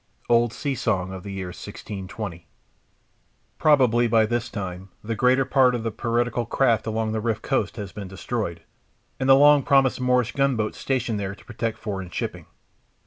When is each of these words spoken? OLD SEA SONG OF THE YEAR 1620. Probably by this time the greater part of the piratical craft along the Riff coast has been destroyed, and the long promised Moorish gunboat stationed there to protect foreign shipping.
OLD 0.29 0.51
SEA 0.51 0.73
SONG 0.73 1.13
OF 1.13 1.21
THE 1.21 1.31
YEAR 1.31 1.49
1620. 1.49 2.47
Probably 3.59 4.07
by 4.07 4.25
this 4.25 4.49
time 4.49 4.89
the 5.03 5.13
greater 5.13 5.45
part 5.45 5.75
of 5.75 5.83
the 5.83 5.91
piratical 5.91 6.47
craft 6.47 6.87
along 6.87 7.11
the 7.11 7.21
Riff 7.21 7.43
coast 7.43 7.75
has 7.75 7.91
been 7.91 8.07
destroyed, 8.07 8.63
and 9.19 9.29
the 9.29 9.35
long 9.35 9.61
promised 9.61 10.01
Moorish 10.01 10.31
gunboat 10.31 10.73
stationed 10.73 11.19
there 11.19 11.35
to 11.35 11.45
protect 11.45 11.77
foreign 11.77 12.09
shipping. 12.09 12.47